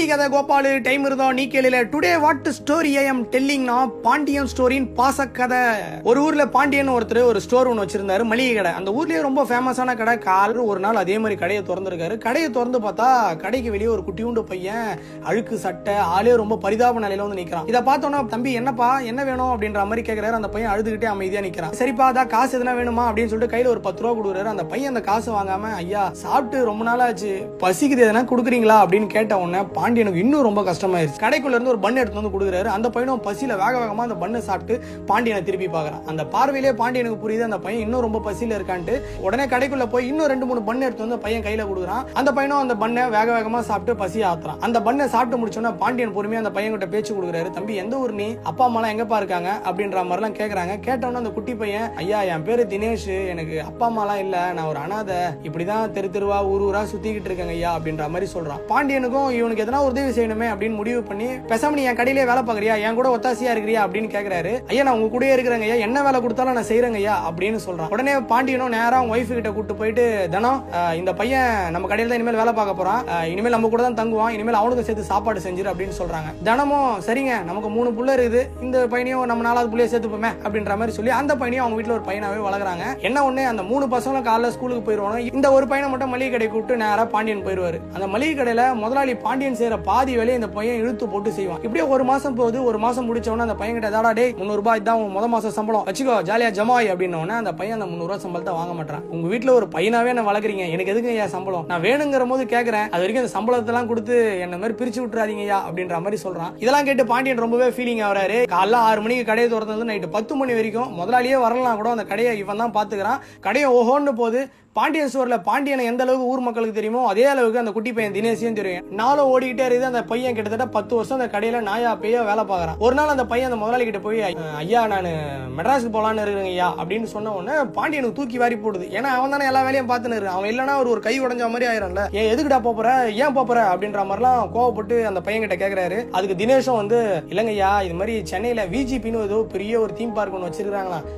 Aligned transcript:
குட்டி 0.00 0.12
கதை 0.12 0.28
கோபாலு 0.34 0.82
டைம் 0.82 1.04
இருந்தோம் 1.04 1.32
நீ 1.32 1.44
கேளுல. 1.46 1.78
Today 1.92 2.20
what 2.20 2.48
story 2.58 2.92
I 3.00 3.04
am 3.04 3.22
டெல்லிங்னா 3.30 3.88
Pandian 4.02 4.46
ஸ்டோரின் 4.52 4.86
பாசக்கதை. 4.98 5.62
ஒரு 6.02 6.22
ஊர்ல 6.22 6.46
பாண்டியன் 6.46 6.90
ஒருத்தர் 6.90 7.22
ஒரு 7.22 7.40
ஸ்டோர் 7.40 7.66
ஒன்று 7.66 7.84
வச்சிருந்தாரு 7.84 8.24
மளிகை 8.24 8.54
கடை. 8.54 8.72
அந்த 8.72 8.90
ஊர்லயே 8.90 9.20
ரொம்ப 9.20 9.44
ஃபேமஸான 9.44 9.96
கடை 9.96 10.18
கால் 10.18 10.54
ஒரு 10.56 10.80
நாள் 10.80 11.00
அதே 11.02 11.16
மாதிரி 11.18 11.38
கடையை 11.40 11.64
திறந்துருக்காரு. 11.66 12.18
கடையை 12.18 12.50
திறந்து 12.50 12.80
பார்த்தா 12.80 13.08
கடைக்கு 13.36 13.70
வெளியே 13.70 13.90
ஒரு 13.90 14.02
குட்டியூண்டு 14.06 14.44
பையன் 14.52 14.88
அழுக்கு 15.22 15.58
சட்டை 15.58 15.96
ஆளே 15.96 16.34
ரொம்ப 16.42 16.56
பரிதாப 16.56 17.00
நிலையில 17.00 17.26
வந்து 17.26 17.42
நிக்கிறான். 17.42 17.68
இதை 17.72 17.80
பார்த்தோன்னா 17.80 18.26
தம்பி 18.26 18.52
என்னப்பா? 18.52 19.00
என்ன 19.10 19.24
வேணும்? 19.24 19.52
அப்படின்ற 19.52 19.86
மாதிரி 19.92 20.04
கேட்கிறாரு 20.08 20.38
அந்த 20.40 20.48
பையன் 20.48 20.72
அழுதுகிட்டே 20.72 21.10
அமைதியா 21.14 21.40
நிக்கிறான். 21.40 21.76
சரிப்பா 21.78 22.06
அதான் 22.10 22.32
காசு 22.36 22.62
எதுனா 22.62 22.76
வேணுமா? 22.80 23.04
அப்படின்னு 23.08 23.32
சொல்லிட்டு 23.34 23.56
கையில 23.56 23.72
ஒரு 23.74 23.80
பத்து 23.80 24.02
ரூபா 24.02 24.14
கொடுக்குறாரு. 24.20 24.50
அந்த 24.54 24.64
பையன் 24.64 24.94
அந்த 24.94 25.04
காசு 25.10 25.30
வாங்காம 25.32 25.74
ஐயா 25.84 26.10
சாப்பிட்டு 26.24 26.64
ரொம்ப 26.64 26.84
நாள் 26.84 27.04
ஆச்சு 27.08 27.32
பசிக்குது 27.60 28.02
எதனா 28.08 28.24
கொடுக்குறீங்களா? 28.32 28.78
அப்படின்னு 28.82 29.06
கேட்ட 29.06 29.38
உடனே 29.38 29.88
பாண்டியனுக்கு 29.90 30.24
இன்னும் 30.24 30.44
ரொம்ப 30.48 30.60
கஷ்டமாயிருச்சு. 30.62 31.20
கடைக்குள்ள 31.20 31.54
இருந்து 31.54 31.70
ஒரு 31.72 31.78
பண்ணு 31.84 32.00
எடுத்து 32.00 32.20
வந்து 32.20 32.32
கொடுக்குறாரு. 32.34 32.68
அந்த 32.76 32.90
பையனும் 32.90 33.22
பசியில 33.22 33.54
வேக 33.62 33.72
வேகமா 33.80 34.02
அந்த 34.06 34.16
பண்ணை 34.22 34.40
சாப்பிட்டு 34.40 34.74
பாண்டியனை 35.06 35.44
திருப்பி 35.44 35.66
பார்க்குறான். 35.66 36.04
அந்த 36.10 36.22
பார்வையிலே 36.34 36.72
பாண்டியனுக்கு 36.80 37.18
புரியுது 37.22 37.46
அந்த 37.46 37.58
பையன் 37.58 37.82
இன்னும் 37.82 38.04
ரொம்ப 38.06 38.18
பசியில 38.26 38.56
இருக்கான்ட்டு. 38.58 38.94
உடனே 39.26 39.44
கடைக்குள்ள 39.44 39.86
போய் 39.90 40.06
இன்னும் 40.06 40.26
ரெண்டு 40.26 40.46
மூணு 40.46 40.60
பண்ணு 40.68 40.84
எடுத்து 40.84 41.06
வந்து 41.06 41.18
பையன் 41.24 41.42
கையில 41.42 41.64
கொடுக்குறான். 41.70 42.04
அந்த 42.12 42.32
பையனும் 42.32 42.58
அந்த 42.58 42.76
பண்ணை 42.82 43.08
வேக 43.16 43.28
வேகமா 43.38 43.60
சாப்பிட்டு 43.60 43.96
பசி 44.02 44.22
ஆத்துறான். 44.22 44.60
அந்த 44.60 44.82
பண்ணை 44.82 45.08
சாப்பிட்டு 45.08 45.40
முடிச்சோன்னா 45.40 45.72
பாண்டியன் 45.76 46.14
பொறுமையா 46.16 46.40
அந்த 46.42 46.52
பையன் 46.58 46.70
கிட்ட 46.70 46.88
பேச்சு 46.94 47.14
கொடுக்குறாரு. 47.14 47.50
தம்பி 47.50 47.74
எந்த 47.74 47.96
ஊர் 47.96 48.14
நீ? 48.20 48.28
அப்பா 48.42 48.64
அம்மா 48.64 48.80
எல்லாம் 48.80 48.94
எங்கப்பா 48.94 49.16
இருக்காங்க? 49.16 49.50
அப்படின்ற 49.64 50.06
மாதிரி 50.10 50.20
எல்லாம் 50.20 50.38
கேக்குறாங்க. 50.40 50.76
கேட்டவொன்னே 50.86 51.20
அந்த 51.22 51.32
குட்டி 51.38 51.54
பையன் 51.54 51.88
ஐயா 51.96 52.22
என் 52.22 52.46
பேரு 52.50 52.66
தினேஷ். 52.70 53.26
எனக்கு 53.26 53.62
அப்பா 53.62 53.86
அம்மா 53.86 54.04
எல்லாம் 54.06 54.22
இல்ல. 54.26 54.52
நான் 54.52 54.70
ஒரு 54.72 54.78
அனாதை. 54.78 55.20
இப்படிதான் 55.42 55.90
தெரு 55.90 56.10
தெருவா 56.12 56.40
ஊர் 56.52 56.66
ஊரா 56.68 56.84
சுத்திக்கிட்டு 56.94 57.30
இருக்கேங்க 57.30 57.56
ஐயா 57.58 57.76
அப்படின்ற 57.78 58.08
மாதிரி 58.14 58.32
சொல்றான். 58.32 58.64
பாண்டியனுக்கும் 58.68 59.30
இவனுக்கு 59.40 59.64
எதனா 59.64 59.78
உதவி 59.88 60.10
செய்யணுமே 60.16 60.46
அப்படின்னு 60.52 60.78
முடிவு 60.80 61.00
பண்ணி 61.08 61.28
பெசாம 61.50 61.76
நீ 61.78 61.82
என் 61.90 61.98
கடையிலே 62.00 62.24
வேலை 62.30 62.42
பாக்குறியா 62.48 62.74
என் 62.86 62.98
கூட 62.98 63.08
ஒத்தாசியா 63.16 63.52
இருக்கிறியா? 63.54 63.80
அப்படின்னு 63.86 64.08
கேக்குறாரு. 64.14 64.52
ஐயா 64.70 64.82
நான் 64.86 64.96
உங்க 64.98 65.08
கூடயே 65.14 65.32
இருக்கிறேங்க 65.36 65.66
ஐயா. 65.68 65.76
என்ன 65.86 66.02
வேலை 66.06 66.18
கொடுத்தாலும் 66.24 66.56
நான் 66.58 66.68
செய்யறேங்க 66.70 66.98
ஐயா 67.02 67.14
அப்படின்னு 67.28 67.60
சொல்றான். 67.66 67.90
உடனே 67.94 68.14
பாண்டியனும் 68.32 68.74
நேரம் 68.76 68.98
அவங்க 69.00 69.14
ஒய்ஃப் 69.16 69.34
கிட்ட 69.38 69.52
கூட்டு 69.58 69.74
போயிட்டு 69.80 70.04
தனம் 70.34 70.60
இந்த 71.00 71.12
பையன் 71.20 71.52
நம்ம 71.74 71.88
கடையில 71.92 72.10
தான் 72.12 72.20
இனிமேல் 72.20 72.40
வேலை 72.42 72.54
பார்க்க 72.58 72.80
போறான். 72.80 73.02
இனிமேல் 73.32 73.56
நம்ம 73.56 73.70
கூட 73.74 73.82
தான் 73.88 73.98
தங்குவான். 74.00 74.32
இனிமேல் 74.36 74.60
அவனுக்கும் 74.60 74.88
சேர்த்து 74.88 75.10
சாப்பாடு 75.12 75.44
செஞ்சிரு 75.46 75.72
அப்படின்னு 75.72 75.96
சொல்றாங்க. 76.00 76.30
தினமும் 76.48 76.90
சரிங்க 77.08 77.34
நமக்கு 77.50 77.70
மூணு 77.76 77.90
புள்ள 77.98 78.10
இருக்குது. 78.18 78.42
இந்த 78.66 78.78
பையனையும் 78.94 79.26
நம்ம 79.32 79.44
நாலாவது 79.48 79.70
புள்ளைய 79.74 79.90
சேர்த்துப்போமே 79.94 80.32
அப்படின்ற 80.44 80.76
மாதிரி 80.80 80.96
சொல்லி 80.98 81.14
அந்த 81.20 81.32
பையனையும் 81.42 81.64
அவங்க 81.64 81.78
வீட்டுல 81.80 81.96
ஒரு 81.98 82.06
பையனாவே 82.10 82.40
வளர்க்குறாங்க. 82.48 82.86
என்ன 83.08 83.18
ஒண்ணு 83.28 83.44
அந்த 83.52 83.62
மூணு 83.72 83.84
பசங்களும் 83.94 84.26
காலைல 84.30 84.52
ஸ்கூலுக்கு 84.56 84.86
போயிருவாங்க 84.88 85.20
இந்த 85.38 85.46
ஒரு 85.56 85.68
பையனை 85.72 85.88
மட்டும் 85.92 86.12
மளிகை 86.14 86.30
கடை 86.34 86.48
கூப்பிட்டு 86.48 86.82
நேரா 86.84 87.04
பாண்டியன் 87.14 87.44
போயிருவாரு. 87.46 87.80
அந்த 87.96 88.06
மளிகை 88.14 88.34
கடையில 88.40 88.64
முதலாளி 88.82 89.14
பாண்டியன் 89.26 89.59
செய்யற 89.60 89.78
பாதி 89.90 90.12
வேலையை 90.20 90.36
இந்த 90.40 90.50
பையன் 90.58 90.80
இழுத்து 90.82 91.04
போட்டு 91.14 91.30
செய்வான். 91.38 91.62
இப்படியே 91.66 91.86
ஒரு 91.94 92.04
மாசம் 92.10 92.36
போகுது 92.40 92.58
ஒரு 92.70 92.80
மாசம் 92.86 93.08
முடிச்சவொடனே 93.10 93.46
அந்த 93.48 93.56
பையன் 93.62 93.76
கிட்ட 93.78 93.90
தாடா 93.96 94.12
டே 94.20 94.26
முந்நூறு 94.40 94.60
ரூபாய் 94.62 94.80
இதான் 94.82 95.00
உன் 95.02 95.14
முத 95.16 95.28
மாசம் 95.34 95.56
சம்பளம். 95.58 95.84
வச்சுக்கோ 95.88 96.16
ஜாலியா 96.30 96.50
ஜமாய் 96.58 96.90
அப்படின்ன 96.94 97.38
அந்த 97.42 97.54
பையன் 97.60 97.76
அந்த 97.78 97.88
முந்நூறு 97.90 98.10
ரூபாய் 98.10 98.24
சம்பளத்தை 98.26 98.54
வாங்க 98.58 98.74
மாட்டான் 98.80 99.04
உங்க 99.14 99.26
வீட்டுல 99.32 99.52
ஒரு 99.58 99.68
பையனாவே 99.76 100.12
என்ன 100.14 100.24
வளர்க்குறீங்க? 100.28 100.66
எனக்கு 100.74 100.92
எதுக்கு 100.94 101.12
ஐயா 101.14 101.26
சம்பளம்? 101.36 101.66
நான் 101.72 101.84
வேணுங்கிற 101.86 102.26
போது 102.32 102.44
கேக்குறேன். 102.54 102.88
அது 102.92 103.02
வரைக்கும் 103.04 103.24
அந்த 103.24 103.34
சம்பளத்தை 103.36 103.72
எல்லாம் 103.74 103.90
கொடுத்து 103.90 104.16
என்ன 104.44 104.60
மாதிரி 104.62 104.78
பிரிச்சு 104.80 105.00
விட்டுறாதீங்க 105.02 105.44
ஐயா 105.46 105.58
அப்படின்ற 105.68 105.98
மாதிரி 106.06 106.20
சொல்றான். 106.24 106.54
இதெல்லாம் 106.62 106.86
கேட்டு 106.88 107.04
பாண்டியன் 107.12 107.44
ரொம்பவே 107.44 107.68
ஃபீலிங் 107.76 108.02
ஆகிறாரு 108.08 108.38
காலைல 108.54 108.80
ஆறு 108.88 109.02
மணிக்கு 109.06 109.28
கடையை 109.30 109.48
திறந்தது 109.54 109.90
நைட்டு 109.90 110.14
பத்து 110.16 110.32
மணி 110.40 110.58
வரைக்கும் 110.60 110.92
முதலாளியே 111.00 111.38
வரலாம் 111.46 111.78
கூட 111.82 111.90
அந்த 111.96 112.06
கடையை 112.12 112.32
இவன் 112.44 112.62
தான் 112.64 112.76
பாத்துக்கிறான். 112.78 113.20
கடையை 113.48 113.68
ஓஹோன்னு 113.80 114.14
போது 114.22 114.40
பாண்டியன் 114.76 115.08
ஸ்டோர்ல 115.12 115.36
பாண்டியனை 115.46 115.84
எந்த 115.90 116.02
அளவுக்கு 116.04 116.26
ஊர் 116.32 116.42
மக்களுக்கு 116.46 116.74
தெரியுமோ 116.76 117.00
அதே 117.12 117.24
அளவுக்கு 117.30 117.60
அந்த 117.62 117.70
குட்டி 117.76 117.90
பையன் 117.94 118.12
தினேஷையும் 118.16 118.58
தெரியும். 118.58 118.84
நாளும் 119.00 119.30
ஓடிக்கிட்டே 119.32 119.64
இருக்குது. 119.66 119.88
அந்த 119.92 120.02
பையன் 120.10 120.36
கிட்டத்தட்ட 120.36 120.66
பத்து 120.76 120.92
வருஷம் 120.96 121.16
அந்த 121.18 121.26
கடையில் 121.32 121.66
நாயா 121.68 121.92
பேயா 122.02 122.20
வேலை 122.28 122.42
பார்க்குறான். 122.50 122.78
ஒரு 122.84 122.94
நாள் 122.98 123.12
அந்த 123.14 123.24
பையன் 123.32 123.48
அந்த 123.50 123.58
முதலாளி 123.62 123.84
கிட்ட 123.88 124.00
போய் 124.04 124.20
ஐயா 124.60 124.82
நான் 124.92 125.08
மெட்ராஸுக்கு 125.56 125.92
போகலான்னு 125.96 126.22
இருக்கிறேங்க 126.24 126.52
ஐயா 126.54 126.68
அப்படின்னு 126.80 127.08
சொன்ன 127.14 127.32
உடனே 127.38 127.56
பாண்டியனுக்கு 127.78 128.18
தூக்கி 128.18 128.38
வாரி 128.42 128.58
போடுது. 128.66 128.86
ஏன்னா 128.98 129.10
அவன் 129.16 129.34
தானே 129.36 129.48
எல்லா 129.50 129.62
வேலையும் 129.68 129.90
பார்த்துன்னு 129.90 130.18
இருக்கான் 130.18 130.38
அவன் 130.38 130.50
இல்லைனா 130.52 130.76
ஒரு 130.82 130.92
ஒரு 130.94 131.02
கை 131.08 131.16
உடஞ்ச 131.24 131.50
மாதிரி 131.54 131.68
ஆயிரம்ல 131.72 132.04
ஏன் 132.18 132.30
எதுக்குடா 132.34 132.60
போற? 132.68 132.92
ஏன் 133.24 133.36
போற? 133.38 133.58
அப்படின்ற 133.72 134.04
மாதிரிலாம் 134.10 134.42
கோவப்பட்டு 134.56 134.98
அந்த 135.10 135.22
பையன் 135.28 135.44
கிட்ட 135.46 135.58
கேட்குறாரு 135.64 135.98
அதுக்கு 136.18 136.40
தினேஷும் 136.42 136.80
வந்து 136.82 137.00
இல்லைங்கய்யா 137.32 137.72
இது 137.88 137.96
மாதிரி 138.02 138.16
சென்னையில் 138.32 138.68
விஜிபின்னு 138.76 139.26
ஏதோ 139.30 139.40
பெரிய 139.56 139.80
ஒரு 139.80 139.94
தீம் 140.00 140.16
பார்க் 140.18 140.36
ஒன்று 140.38 140.50
வச்சிருக்காங்களாம் 140.50 141.08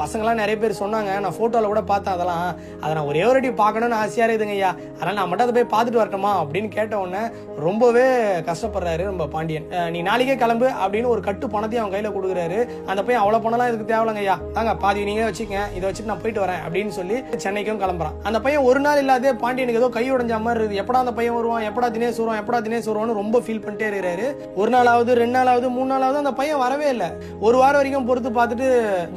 பசங்களாம் 0.00 0.40
நிறைய 0.40 0.56
பேர் 0.62 0.80
சொன்னாங்க 0.80 1.10
நான் 1.24 1.36
ஃபோட்டோவில் 1.36 1.70
கூட 1.72 1.82
பார்த்தேன் 1.90 2.14
அதெல்லாம். 2.16 2.48
அதை 2.82 2.90
நான் 2.96 3.08
ஒரே 3.10 3.22
ஒரு 3.30 3.40
அடி 3.40 3.50
பார்க்கணும்னு 3.62 3.98
ஆசையாக 4.02 4.26
இருக்குதுங்க 4.28 4.56
ஐயா. 4.58 4.70
அதனால 4.96 5.14
நான் 5.18 5.28
மட்டும் 5.30 5.46
அதை 5.46 5.54
போய் 5.58 5.72
பார்த்துட்டு 5.74 6.00
வரட்டுமா 6.02 6.32
அப்படின்னு 6.42 6.68
கேட்ட 6.76 6.94
உடனே 7.04 7.22
ரொம்பவே 7.66 8.04
கஷ்டப்படுறாரு 8.48 9.04
நம்ம 9.10 9.26
பாண்டியன். 9.34 9.66
நீ 9.94 10.00
நாளைக்கே 10.08 10.36
கிளம்பு 10.42 10.68
அப்படின்னு 10.82 11.12
ஒரு 11.14 11.22
கட்டு 11.28 11.48
பணத்தையும் 11.54 11.84
அவன் 11.84 11.94
கையில் 11.94 12.14
கொடுக்குறாரு. 12.16 12.58
அந்த 12.90 13.00
பையன் 13.06 13.22
அவ்வளோ 13.22 13.40
பணம்லாம் 13.46 13.70
இதுக்கு 13.70 13.90
தேவையில்லைங்க 13.92 14.22
ஐயா. 14.24 14.36
தாங்க 14.58 14.74
பாதி 14.84 15.04
நீங்கள் 15.10 15.28
வச்சுக்கங்க 15.28 15.64
இதை 15.76 15.84
வச்சுட்டு 15.88 16.10
நான் 16.12 16.22
போயிட்டு 16.24 16.44
வரேன் 16.44 16.62
அப்படின்னு 16.66 16.94
சொல்லி 16.98 17.16
சென்னைக்கும் 17.44 17.82
கிளம்புறான். 17.82 18.16
அந்த 18.28 18.40
பையன் 18.46 18.66
ஒரு 18.70 18.80
நாள் 18.86 19.00
இல்லாதே 19.02 19.32
பாண்டியனுக்கு 19.42 19.82
ஏதோ 19.82 19.90
கை 19.98 20.04
உடஞ்ச 20.14 20.40
மாதிரி 20.46 20.60
இருக்குது. 20.62 20.80
எப்படா 20.84 21.02
அந்த 21.04 21.14
பையன் 21.18 21.36
வருவான்? 21.38 21.66
எப்படா 21.70 21.90
தினேஷ் 21.96 22.20
வருவான்? 22.22 22.40
எப்படா 22.42 22.60
தினேஷ் 22.66 22.90
வருவான்னு 22.90 23.20
ரொம்ப 23.22 23.42
ஃபீல் 23.44 23.62
பண்ணிட்டே 23.66 23.88
இருக்கிறாரு. 23.90 24.26
ஒரு 24.60 24.72
நாளாவது 24.76 25.18
ரெண்டு 25.22 25.38
நாளாவது 25.38 25.68
மூணு 25.76 25.90
நாளாவது 25.94 26.22
அந்த 26.24 26.34
பையன் 26.40 26.62
வரவே 26.64 26.88
இல்லை. 26.94 27.10
ஒரு 27.46 27.56
வாரம் 27.62 27.80
வரைக்கும் 27.80 28.08
பொறுத்து 28.10 28.32
பார்த்துட்டு 28.38 28.68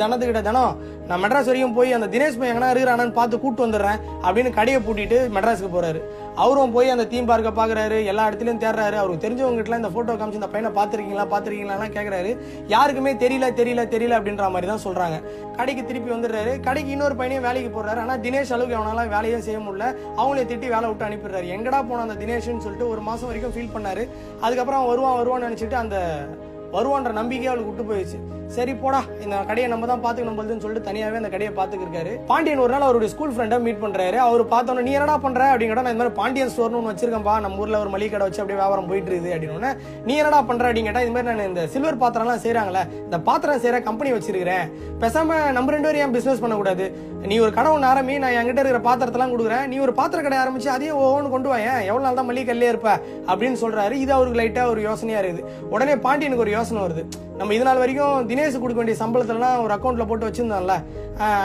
தனத்துக்கிட்ட 0.02 0.39
தினம் 0.42 0.88
நான் 1.08 1.22
மெட்ராஸ் 1.24 1.50
வரைக்கும் 1.50 1.74
போய் 1.74 1.94
அந்த 1.94 2.08
தினேஷ் 2.08 2.38
பையன் 2.40 2.56
எங்கன்னா 2.56 2.72
இருக்கிறானான்னு 2.74 3.14
பார்த்து 3.14 3.40
கூட்டு 3.40 3.68
வந்துடுறேன் 3.68 4.00
அப்படின்னு 4.24 4.50
கடையை 4.50 4.82
பூட்டிட்டு 4.82 5.18
மெட்ராஸுக்கு 5.36 5.70
போறாரு. 5.76 6.02
அவரும் 6.36 6.72
போய் 6.72 6.90
அந்த 6.90 7.06
தீம் 7.06 7.26
பார்க்க 7.26 7.66
பாக்குறாரு 7.66 8.06
எல்லா 8.06 8.30
இடத்துலயும் 8.30 8.62
தேடுறாரு. 8.64 8.98
அவருக்கு 9.02 9.24
தெரிஞ்சவங்க 9.26 9.76
இந்த 9.76 9.90
போட்டோ 9.90 10.14
காமிச்சு 10.14 10.40
இந்த 10.42 10.50
பையனை 10.50 10.72
பாத்திருக்கீங்களா 10.80 11.26
பாத்திருக்கீங்களா 11.34 11.88
கேக்குறாரு. 11.98 12.38
யாருக்குமே 12.68 13.14
தெரியல 13.14 13.50
தெரியல 13.62 13.86
தெரியல 13.96 14.18
அப்படின்ற 14.20 14.50
மாதிரி 14.50 14.68
தான் 14.72 14.86
சொல்றாங்க. 14.86 15.24
கடைக்கு 15.56 15.86
திருப்பி 15.86 16.12
வந்துடுறாரு. 16.12 16.60
கடைக்கு 16.60 16.92
இன்னொரு 16.92 17.16
பையனையும் 17.16 17.48
வேலைக்கு 17.48 17.82
போடுறாரு. 17.82 18.00
ஆனா 18.00 18.18
தினேஷ் 18.18 18.54
அளவுக்கு 18.58 18.78
அவனால 18.80 19.08
வேலையே 19.10 19.40
செய்ய 19.40 19.60
முடியல. 19.60 19.96
அவங்களே 20.18 20.48
திட்டி 20.52 20.68
வேலை 20.76 20.86
விட்டு 20.90 21.08
அனுப்பிடுறாரு. 21.10 21.48
எங்கடா 21.58 21.88
போன 21.90 22.02
அந்த 22.02 22.26
தினேஷ்னு 22.26 22.66
சொல்லிட்டு 22.66 22.90
ஒரு 22.90 23.02
மாசம் 23.02 23.28
வரைக்கும் 23.28 23.56
ஃபீல் 23.56 23.76
பண்ணாரு. 23.78 24.10
அதுக்கப்புறம் 24.42 24.86
வருவான் 24.86 25.20
வருவான்னு 25.20 25.48
நினைச்சிட்டு 25.50 25.74
அந்த 25.74 26.28
வருவான்ற 26.72 27.12
நம்பிக்கை 27.12 27.48
அவளுக்கு 27.48 27.72
விட்டு 27.72 27.94
போயிடுச்சு. 27.94 28.39
சரி 28.56 28.74
போடா. 28.82 29.00
இந்த 29.24 29.36
கடையை 29.50 29.68
நம்ம 29.72 29.88
தான் 29.90 30.02
பாத்துக்க 30.04 30.30
நம்மளுதுன்னு 30.30 30.64
சொல்லிட்டு 30.64 30.88
தனியாவே 30.88 31.18
அந்த 31.20 31.30
கடையை 31.34 31.52
பாத்துக்கிருக்காரு 31.58 32.12
பாண்டியன் 32.30 32.62
ஒரு 32.64 32.72
நாள் 32.74 32.86
அவருடைய 32.88 33.10
ஸ்கூல் 33.14 33.34
ஃப்ரெண்டை 33.36 33.58
மீட் 33.66 33.82
பண்றாரு. 33.84 34.18
அவர் 34.28 34.44
பார்த்தோன்னே 34.54 34.84
நீ 34.88 34.92
என்னடா 34.98 35.16
பண்ற? 35.26 35.42
அப்படிங்கிற 35.54 35.82
நான் 35.86 35.94
இந்த 35.96 36.02
மாதிரி 36.04 36.16
பாண்டியன் 36.22 36.52
ஸ்டோர்னு 36.54 36.80
ஒன்று 36.80 36.92
வச்சிருக்கேன்பா. 36.92 37.36
நம்ம 37.46 37.62
ஊர்ல 37.64 37.80
ஒரு 37.84 37.92
மளிகை 37.96 38.12
கடை 38.14 38.26
வச்சு 38.28 38.42
அப்படியே 38.44 38.60
வியாபாரம் 38.62 38.90
போயிட்டு 38.92 39.12
இருக்குது 39.12 39.34
அப்படின்னு 39.36 39.72
நீ 40.08 40.16
என்னடா 40.22 40.40
பண்ற? 40.50 40.66
அப்படின்னு 40.72 41.04
இந்த 41.08 41.14
மாதிரி 41.18 41.38
நான் 41.40 41.52
இந்த 41.52 41.66
சில்வர் 41.76 42.02
பாத்திரம்லாம் 42.04 42.42
செய்யறாங்களே 42.46 42.84
இந்த 43.06 43.20
பாத்திரம் 43.30 43.62
செய்யற 43.66 43.80
கம்பெனி 43.90 44.12
வச்சிருக்கிறேன். 44.18 44.66
பேசாம 45.04 45.38
நம்ம 45.58 45.72
ரெண்டு 45.76 45.90
பேரும் 45.90 46.04
ஏன் 46.08 46.16
பிசினஸ் 46.18 46.44
பண்ணக்கூடாது? 46.46 46.88
நீ 47.30 47.38
ஒரு 47.46 47.54
கடை 47.60 47.72
ஒன்று 47.76 47.90
ஆரம்பி 47.92 48.18
நான் 48.26 48.36
என்கிட்ட 48.40 48.64
இருக்கிற 48.64 48.84
பாத்திரத்தெல்லாம் 48.90 49.34
கொடுக்குறேன். 49.36 49.66
நீ 49.74 49.78
ஒரு 49.88 49.96
பாத்திர 50.02 50.20
கடை 50.28 50.38
ஆரம்பிச்சு 50.44 50.70
அதையும் 50.76 51.02
ஒவ்வொன்று 51.06 51.34
கொண்டு 51.36 51.50
வாயேன். 51.54 51.80
எவ்வளவு 51.90 52.06
நாள் 52.08 52.20
தான் 52.20 52.30
மளிகை 52.32 52.48
கல்லே 52.52 52.74
இருப்ப? 52.74 52.92
அப்படின்னு 53.32 53.60
சொல்றாரு. 53.64 53.96
இது 54.04 54.14
அவருக்கு 54.18 54.42
லைட்டா 54.44 54.66
ஒரு 54.74 54.84
யோசனையா 54.90 55.22
இருக்குது. 55.24 55.50
உடனே 55.76 55.96
பாண்டியனுக்கு 56.06 56.46
ஒரு 56.48 56.56
யோசனை 56.60 56.82
வருது. 56.88 57.06
நம்ம 57.40 57.54
இது 57.56 57.66
நாள் 57.68 57.82
வரைக்கும் 57.82 58.26
தினேஷ் 58.30 58.56
கொடுக்க 58.62 58.80
வேண்டிய 58.80 58.96
சம்பளத்துலலாம் 59.02 59.62
ஒரு 59.66 59.74
அக்கௌண்ட்ல 59.76 60.06
போட்டு 60.08 60.28
வச்சிருந்தோம்ல 60.28 60.76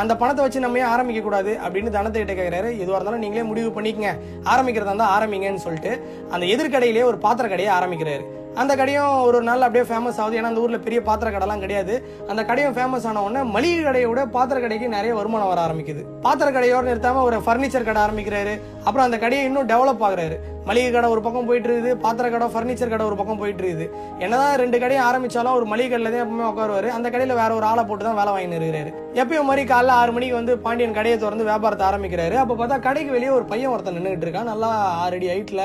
அந்த 0.00 0.12
பணத்தை 0.20 0.40
வச்சு 0.44 0.64
நம்ம 0.64 0.78
ஏன் 0.82 0.90
ஆரம்பிக்க 0.94 1.20
கூடாது? 1.22 1.52
அப்படின்னு 1.64 1.90
தனத்தை 1.96 2.22
கேட்குறாரு 2.22 2.68
எதுவாக 2.82 2.96
இருந்தாலும் 2.98 3.22
நீங்களே 3.24 3.44
முடிவு 3.50 3.68
பண்ணிக்கங்க. 3.76 4.10
ஆரம்பிக்கிறதா 4.52 4.90
இருந்தால் 4.90 5.12
ஆரம்பிங்கன்னு 5.16 5.64
சொல்லிட்டு 5.66 5.92
அந்த 6.34 6.44
எதிர்கடையிலேயே 6.54 7.04
ஒரு 7.10 7.18
பாத்திர 7.26 7.48
கடையை 7.48 7.72
ஆரம்பிக்கிறாரு. 7.78 8.24
அந்த 8.62 8.72
கடையும் 8.80 9.12
ஒரு 9.26 9.36
ஒரு 9.38 9.46
நாள் 9.48 9.64
அப்படியே 9.66 9.84
ஃபேமஸ் 9.90 10.18
ஆகுது. 10.22 10.36
ஏன்னா 10.40 10.50
அந்த 10.52 10.62
ஊரில் 10.64 10.82
பெரிய 10.86 10.98
பாத்திர 11.08 11.28
கடைலாம் 11.34 11.62
கிடையாது. 11.64 11.94
அந்த 12.32 12.42
கடையும் 12.50 12.74
ஃபேமஸ் 12.76 13.06
ஆன 13.10 13.22
உடனே 13.26 13.42
மளிகை 13.54 13.80
கடையை 13.86 14.08
விட 14.10 14.22
பாத்திர 14.36 14.56
கடைக்கு 14.64 14.88
நிறைய 14.96 15.12
வருமானம் 15.18 15.50
வர 15.52 15.60
ஆரம்பிக்குது. 15.66 16.02
பாத்திர 16.26 16.48
கடையோடு 16.56 16.88
நிறுத்தாமல் 16.90 17.26
ஒரு 17.28 17.38
ஃபர்னிச்சர் 17.46 17.86
கடை 17.88 18.00
ஆரம்பிக்கிறாரு. 18.06 18.54
அப்புறம் 18.86 19.06
அந்த 19.06 19.18
கடையை 19.24 19.44
இன்னும் 19.48 19.70
டெவலப் 19.72 20.04
ஆகுறாரு. 20.08 20.36
மளிகை 20.68 20.90
கடை 20.92 21.08
ஒரு 21.14 21.22
பக்கம் 21.24 21.48
போயிட்டு 21.48 21.68
இருக்குது 21.68 21.90
பாத்திர 22.04 22.26
கடை 22.34 22.46
ஃபர்னிச்சர் 22.52 22.92
கடை 22.92 23.06
ஒரு 23.10 23.16
பக்கம் 23.20 23.40
போயிட்டு 23.40 23.62
இருக்குது. 23.64 23.86
என்னதான் 24.24 24.54
ரெண்டு 24.62 24.76
கடையும் 24.82 25.06
ஆரம்பிச்சாலும் 25.08 25.56
ஒரு 25.58 25.66
மளிகை 25.72 25.88
கடையில 25.94 26.12
தான் 26.14 26.24
எப்பவுமே 26.24 26.46
உட்காருவாரு. 26.52 26.90
அந்த 26.98 27.10
கடையில 27.14 27.34
வேற 27.40 27.50
ஒரு 27.58 27.66
ஆளை 27.70 27.84
போட்டு 27.88 28.06
தான் 28.08 28.18
வேலை 28.20 28.32
வாங்கி 28.34 28.58
இருக்கிறாரு. 28.60 28.92
எப்பயும் 29.22 29.48
மாதிரி 29.50 29.64
காலைல 29.72 29.96
ஆறு 30.02 30.14
மணிக்கு 30.18 30.38
வந்து 30.40 30.54
பாண்டியன் 30.66 30.96
கடையை 30.98 31.16
திறந்து 31.24 31.50
வியாபாரத்தை 31.50 31.86
ஆரம்பிக்கிறாரு. 31.90 32.38
அப்போ 32.44 32.56
பார்த்தா 32.60 32.78
கடைக்கு 32.86 33.12
வெளியே 33.16 33.32
ஒரு 33.38 33.46
பையன் 33.52 33.74
ஒருத்தன் 33.74 33.98
நின்றுட்டு 33.98 34.28
இருக்கான். 34.28 34.50
நல்லா 34.52 34.70
ஆறு 35.02 35.18
அடி 35.20 35.30
ஹைட்ல 35.34 35.64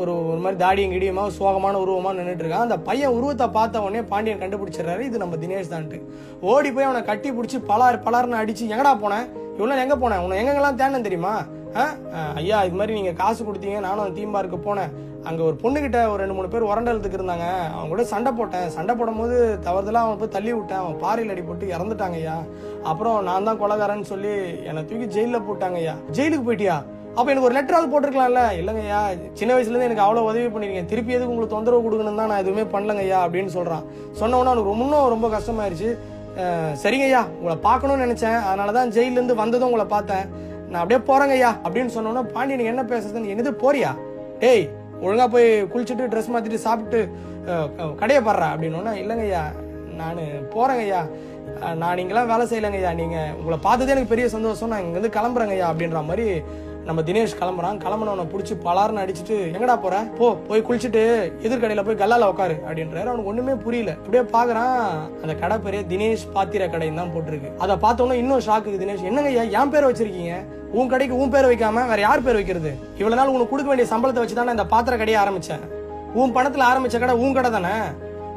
ஒரு 0.00 0.12
ஒரு 0.30 0.40
மாதிரி 0.42 0.58
தாடியும் 0.62 0.94
கிடியுமா 0.94 1.24
சோகமான 1.38 1.80
உருவமாக 1.84 2.16
நின்றுட்டு 2.18 2.44
இருக்கான். 2.44 2.66
அந்த 2.66 2.78
பையன் 2.88 3.16
உருவத்தை 3.16 3.46
பார்த்த 3.56 3.82
உடனே 3.86 4.02
பாண்டியன் 4.12 4.42
கண்டுபிடிச்சிடுறாரு 4.42 5.02
இது 5.08 5.22
நம்ம 5.22 5.36
தினேஷ் 5.36 5.72
தான்ட்டு 5.72 5.98
ஓடி 6.52 6.72
போய் 6.72 6.88
அவனை 6.88 7.02
கட்டி 7.04 7.30
பிடிச்சி 7.30 7.58
பலார் 7.70 8.04
பலார்னு 8.06 8.40
அடிச்சு 8.42 8.70
எங்கடா 8.74 8.92
போனேன் 9.02 9.26
இவ்வளோ 9.56 9.76
எங்கே 9.84 9.96
போனேன் 10.02 10.22
உன்னை 10.24 10.38
எங்கெங்கெல்லாம் 10.40 10.78
தேடணும் 10.80 11.06
தெரியுமா? 11.08 11.32
ஆ? 11.76 11.84
ஐயா 12.40 12.58
இது 12.68 12.76
மாதிரி 12.78 12.96
நீங்கள் 12.98 13.18
காசு 13.20 13.40
கொடுத்தீங்க 13.44 13.80
நானும் 13.80 14.04
அந்த 14.04 14.16
தீம் 14.18 14.34
பார்க்கு 14.36 14.58
போனேன். 14.66 14.92
அங்கே 15.26 15.42
ஒரு 15.42 15.56
பொண்ணுக்கிட்ட 15.62 15.98
ஒரு 16.12 16.20
ரெண்டு 16.22 16.34
மூணு 16.34 16.48
பேர் 16.48 16.70
உரண்டலத்துக்கு 16.70 17.18
இருந்தாங்க. 17.18 17.46
அவங்க 17.74 17.88
கூட 17.88 18.04
சண்டை 18.04 18.32
போட்டேன். 18.32 18.66
சண்டை 18.70 18.94
போடும்போது 18.94 19.36
தவறுதலாக 19.66 20.06
அவன் 20.06 20.18
போய் 20.18 20.34
தள்ளி 20.36 20.52
விட்டேன். 20.54 20.78
அவன் 20.78 20.98
பாறையில் 20.98 21.32
அடி 21.34 21.42
போட்டு 21.42 21.66
இறந்துட்டாங்க 21.66 22.14
ஐயா. 22.14 22.36
அப்புறம் 22.82 23.22
நான் 23.24 23.44
தான் 23.44 23.60
கொலகாரன்னு 23.62 24.10
சொல்லி 24.12 24.32
என்னை 24.70 24.84
தூக்கி 24.84 25.08
ஜெயிலில் 25.16 25.46
போட்டாங்க 25.48 25.74
ஐயா. 25.74 25.94
ஜெயிலுக்கு 26.12 26.48
போயிட்டியா? 26.48 26.78
அப்போ 27.16 27.28
எனக்கு 27.32 27.48
ஒரு 27.48 27.56
லெட்டராவது 27.56 27.90
போட்டிருக்கலாம்ல? 27.92 28.42
இல்லைங்கய்யா 28.60 29.00
சின்ன 29.38 29.50
வயசுலேருந்து 29.54 29.88
எனக்கு 29.88 30.04
அவ்வளோ 30.04 30.20
உதவி 30.28 30.46
பண்ணிருக்கீங்க 30.52 30.90
திருப்பி 30.92 31.14
எதுக்கு 31.16 31.32
உங்களுக்கு 31.32 31.54
தொந்தரவு 31.54 31.84
கொடுக்கணும் 31.86 32.20
தான் 32.20 32.30
நான் 32.32 32.42
எதுவுமே 32.44 32.64
பண்ணலங்கய்யா 32.74 33.18
அப்படின்னு 33.24 33.52
சொல்கிறான் 33.56 33.84
சொன்ன 34.20 34.38
அவனுக்கு 34.38 34.72
இன்னும் 34.84 35.10
ரொம்ப 35.14 35.28
கஷ்டமாயிருச்சு. 35.34 35.90
சரிங்கய்யா 36.82 37.22
உங்களை 37.38 37.56
பார்க்கணும்னு 37.66 38.04
நினச்சேன். 38.06 38.38
அதனால 38.48 38.72
தான் 38.78 38.92
ஜெயிலேருந்து 38.96 39.36
வந்ததும் 39.42 39.68
உங்களை 39.70 39.86
பார்த்தேன். 39.96 40.24
நான் 40.70 40.80
அப்படியே 40.82 41.00
போகிறேங்கய்யா 41.10 41.50
அப்படின்னு 41.64 41.94
சொன்னோன்னா 41.96 42.22
பாண்டி 42.36 42.70
என்ன 42.72 42.84
பேசுறதுன்னு 42.92 43.32
என்னது 43.34 43.52
போறியா? 43.64 43.90
டேய் 44.44 44.64
ஒழுங்காக 45.04 45.28
போய் 45.34 45.48
குளிச்சுட்டு 45.72 46.10
ட்ரெஸ் 46.12 46.32
மாற்றிட்டு 46.32 46.64
சாப்பிட்டு 46.66 47.00
கடையை 48.00 48.22
பாடுறா 48.28 48.48
அப்படின்னு 48.54 48.96
இல்லைங்கய்யா 49.04 49.44
நான் 50.00 50.20
போகிறேங்கய்யா 50.56 51.02
நான் 51.80 51.96
நீங்களாம் 51.98 52.28
வேலை 52.32 52.44
செய்யலைங்கய்யா 52.50 52.90
நீங்கள் 53.00 53.32
உங்களை 53.38 53.58
பார்த்ததே 53.66 53.92
எனக்கு 53.94 54.12
பெரிய 54.12 54.26
சந்தோஷம். 54.34 54.70
நான் 54.72 54.84
இங்கேருந்து 54.84 55.16
கிளம்புறேங்கய்யா 55.16 55.66
அப்படின்ற 55.72 56.00
மாதிரி 56.10 56.26
நம்ம 56.84 57.00
தினேஷ் 57.00 57.34
கிளம்புறான். 57.40 57.78
கிளம்புனவனை 57.84 58.24
பிடிச்சி 58.32 58.54
பலாருன்னு 58.64 59.02
அடிச்சுட்டு 59.02 59.36
எங்கடா 59.56 59.80
போற? 59.80 59.96
போ 60.18 60.34
போய் 60.48 60.62
குளிச்சுட்டு 60.62 61.02
எதிர்கடையில 61.42 61.84
போய் 61.84 62.00
கல்லால 62.02 62.28
உட்காரு 62.28 62.54
அப்படின்றாரு. 62.68 63.10
அவனுக்கு 63.10 63.30
ஒண்ணுமே 63.32 63.52
புரியல. 63.52 63.92
அப்படியே 63.92 64.22
பாக்குறான். 64.22 64.82
அந்த 65.22 65.34
கடை 65.34 65.56
பேரே 65.56 65.82
தினேஷ் 65.92 66.24
பாத்திர 66.32 66.66
கடைன்னு 66.66 66.94
தான் 66.94 67.12
போட்டிருக்கு. 67.14 67.56
அதை 67.56 67.76
பார்த்தோன்னே 67.76 68.12
இன்னும் 68.12 68.40
ஷாக்கு 68.40 68.80
தினேஷ் 68.82 69.06
என்னங்கய்யா 69.10 69.50
என் 69.50 69.70
பேர் 69.70 69.88
வச்சிருக்கீங்க? 69.90 70.34
உன் 70.72 70.88
கடைக்கு 70.88 71.16
உன் 71.16 71.30
பேரை 71.30 71.56
வைக்காம 71.56 71.88
வேற 71.88 72.00
யார் 72.00 72.22
பேர் 72.22 72.34
வைக்கிறது? 72.34 72.78
இவ்வளவு 72.96 73.20
நாள் 73.20 73.34
உனக்கு 73.34 73.48
கொடுக்க 73.48 73.74
வேண்டிய 73.74 73.96
சம்பளத்தை 73.96 74.22
வச்சு 74.22 74.34
தானே 74.34 74.50
இந்த 74.50 74.66
பாத்திர 74.66 74.96
கடையை 74.96 75.22
ஆரம்பிச்சேன். 75.22 75.64
உன் 76.14 76.34
பணத்துல 76.34 76.64
ஆரம்பிச்ச 76.70 76.98
கடை 76.98 77.14
உன் 77.14 77.34
கடை 77.34 77.50
தானே? 77.50 77.74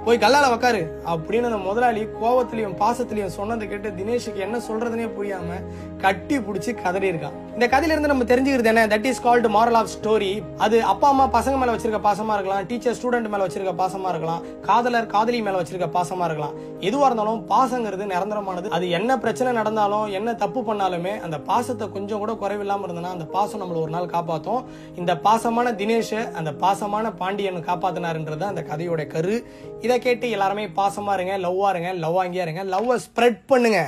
போய் 0.06 0.18
கல்லால 0.18 0.48
உக்காரு. 0.56 0.82
அப்படின்னு 1.06 1.50
அந்த 1.50 1.58
முதலாளி 1.58 2.04
கோவத்திலையும் 2.22 2.78
பாசத்திலையும் 2.80 3.36
சொன்னதை 3.38 3.68
கேட்டு 3.68 3.90
தினேஷுக்கு 3.90 4.36
என்ன 4.36 4.58
சொல்றதுனே 4.58 5.10
புரியாம 5.18 5.64
கட்டி 5.98 6.38
பிடிச்சி 6.38 6.82
கதறி 6.82 7.10
இருக்கான் 7.12 7.44
இந்த 7.54 7.68
கதையில 7.68 7.94
இருந்து 7.94 8.08
நம்ம 8.08 8.24
தெரிஞ்சுக்கிறது 8.24 8.66
என்ன? 8.66 8.88
That 8.88 9.06
is 9.06 9.22
called 9.22 9.50
moral 9.50 9.78
of 9.80 9.88
story 10.02 10.44
அது 10.58 10.84
அப்பா 10.84 11.08
அம்மா 11.08 11.26
பசங்க 11.28 11.58
மேல 11.58 11.72
வச்சிருக்க 11.72 12.00
பாசமா 12.02 12.34
இருக்கலாம். 12.34 12.66
டீச்சர் 12.68 12.96
ஸ்டூடெண்ட் 12.96 13.30
மேல 13.30 13.48
வச்சிருக்க 13.48 13.74
பாசமா 13.82 14.10
இருக்கலாம். 14.10 14.42
காதலர் 14.62 15.06
காதலி 15.06 15.42
மேல 15.42 15.62
வச்சிருக்க 15.62 15.90
பாசமா 15.98 16.26
இருக்கலாம். 16.26 16.54
எதுவா 16.80 17.06
இருந்தாலும் 17.06 17.50
பாசங்கிறது 17.50 18.12
நிரந்தரமானது. 18.14 18.68
அது 18.68 18.90
என்ன 18.90 19.18
பிரச்சனை 19.18 19.54
நடந்தாலும் 19.54 20.06
என்ன 20.06 20.34
தப்பு 20.34 20.62
பண்ணாலுமே 20.62 21.20
அந்த 21.20 21.40
பாசத்தை 21.40 21.90
கொஞ்சம் 21.90 22.18
கூட 22.18 22.32
குறைவில்லாம 22.32 22.84
இருந்ததுன்னா 22.88 23.16
அந்த 23.18 23.26
பாசம் 23.26 23.62
நம்மள 23.62 23.82
ஒரு 23.82 23.92
நாள் 23.92 24.06
காப்பாத்தும். 24.06 24.64
இந்த 24.96 25.16
பாசமான 25.24 25.72
தினேஷை 25.72 26.32
அந்த 26.32 26.52
பாசமான 26.52 27.16
பாண்டியன் 27.16 27.66
காப்பாத்தினாருன்றது 27.66 28.44
அந்த 28.44 28.62
கதையோட 28.62 29.08
கரு. 29.08 29.46
இதை 29.82 29.95
கேட்டு 30.00 30.30
எல்லாருமே 30.30 30.66
பாசமா 30.68 31.14
இருங்க 31.14 31.38
லவ்வாக 31.38 31.74
இருங்க 31.74 31.94
லவ் 31.94 32.18
வாங்கியா 32.18 32.46
இருங்க 32.48 32.64
லவ்வை 32.64 32.98
ஸ்ப்ரெட் 33.06 33.40
பண்ணுங்க. 33.48 33.82